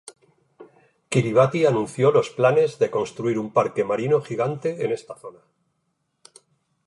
[1.15, 5.41] Kiribati anunció los planes de construir un parque marino gigante en esta zona.